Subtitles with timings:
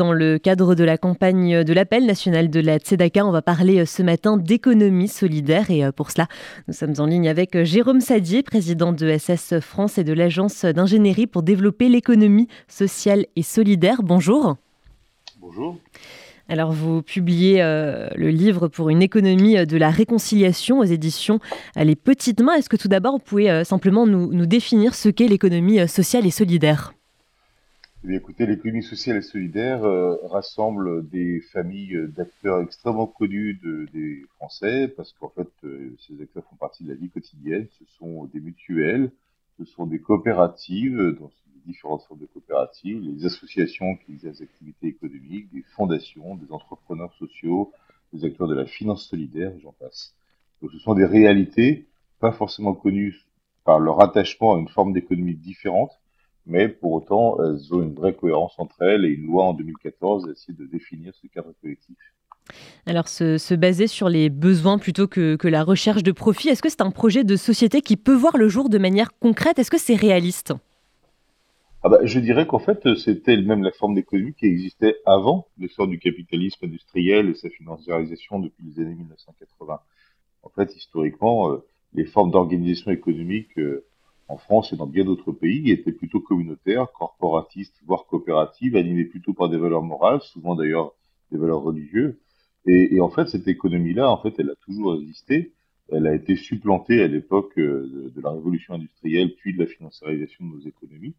[0.00, 3.80] Dans le cadre de la campagne de l'appel national de la Tzedaka, on va parler
[3.80, 6.28] euh, ce matin d'économie solidaire et euh, pour cela,
[6.68, 10.64] nous sommes en ligne avec euh, Jérôme Sadier, président de SS France et de l'agence
[10.64, 14.04] d'ingénierie pour développer l'économie sociale et solidaire.
[14.04, 14.54] Bonjour.
[15.40, 15.76] Bonjour.
[16.48, 21.40] Alors vous publiez le livre pour une économie de la réconciliation aux éditions
[21.76, 22.54] Les Petites Mains.
[22.54, 26.94] Est-ce que tout d'abord vous pouvez simplement nous définir ce qu'est l'économie sociale et solidaire?
[28.04, 34.24] Eh écoutez, l'économie sociale et solidaire euh, rassemble des familles d'acteurs extrêmement connus de, des
[34.36, 37.66] Français, parce qu'en fait, euh, ces acteurs font partie de la vie quotidienne.
[37.78, 39.10] Ce sont des mutuelles,
[39.58, 41.32] ce sont des coopératives, donc
[41.66, 47.12] différentes sortes de coopératives, les associations qui exercent des activités économiques, des fondations, des entrepreneurs
[47.14, 47.72] sociaux,
[48.12, 50.14] des acteurs de la finance solidaire, j'en passe.
[50.62, 51.86] Donc ce sont des réalités
[52.20, 53.14] pas forcément connues
[53.64, 55.92] par leur attachement à une forme d'économie différente,
[56.48, 60.30] mais pour autant, elles ont une vraie cohérence entre elles et une loi en 2014
[60.30, 61.96] essaie de définir ce cadre collectif.
[62.86, 66.80] Alors, se, baser sur les besoins plutôt que, la recherche de profit, est-ce que c'est
[66.80, 69.58] un projet de société qui peut voir le jour de manière concrète?
[69.58, 70.54] Est-ce que c'est réaliste?
[71.82, 75.86] Ah bah, Je dirais qu'en fait, c'était même la forme d'économie qui existait avant l'essor
[75.86, 79.80] du capitalisme industriel et sa financiarisation depuis les années 1980.
[80.42, 81.58] En fait, historiquement, euh,
[81.92, 83.84] les formes d'organisation économique euh,
[84.28, 89.32] en France et dans bien d'autres pays, étaient plutôt communautaires, corporatistes, voire coopératives, animées plutôt
[89.32, 90.92] par des valeurs morales, souvent d'ailleurs
[91.32, 92.14] des valeurs religieuses.
[92.66, 95.52] Et, en fait, cette économie-là, en fait, elle a toujours existé.
[95.90, 100.44] Elle a été supplantée à l'époque euh, de, la révolution industrielle, puis de la financiarisation
[100.44, 101.14] de nos économies.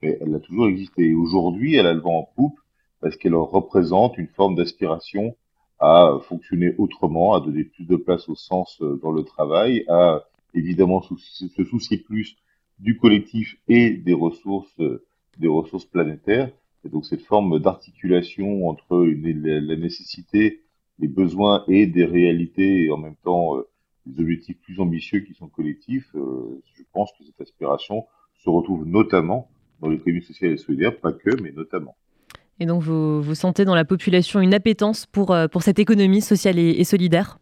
[0.00, 1.10] Mais elle a toujours existé.
[1.10, 2.58] Et aujourd'hui, elle a le vent en poupe
[3.02, 5.36] parce qu'elle représente une forme d'aspiration
[5.78, 10.24] à fonctionner autrement, à donner plus de place au sens euh, dans le travail, à
[10.54, 12.36] évidemment se soucier plus
[12.78, 14.80] du collectif et des ressources,
[15.38, 16.50] des ressources planétaires.
[16.84, 20.62] Et donc cette forme d'articulation entre la, nécessité,
[20.98, 23.62] les besoins et des réalités, et en même temps euh,
[24.06, 28.04] des objectifs plus ambitieux qui sont collectifs, euh, je pense que cette aspiration
[28.36, 29.48] se retrouve notamment
[29.80, 31.96] dans l'économie sociale et solidaire, pas que, mais notamment.
[32.60, 36.20] Et donc vous, vous sentez dans la population une appétence pour, euh, pour cette économie
[36.20, 37.38] sociale et, et solidaire?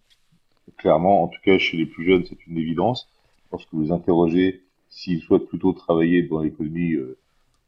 [0.78, 3.08] Clairement, en tout cas chez les plus jeunes, c'est une évidence.
[3.50, 7.18] Lorsque vous interrogez s'ils souhaitent plutôt travailler dans l'économie euh,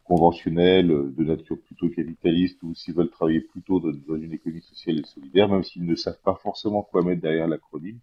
[0.05, 5.01] conventionnelle, euh, de nature plutôt capitaliste, ou s'ils veulent travailler plutôt dans, une économie sociale
[5.01, 7.99] et solidaire, même s'ils ne savent pas forcément quoi mettre derrière l'acronyme,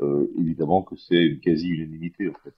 [0.00, 2.54] euh, évidemment que c'est une quasi-unanimité en fait.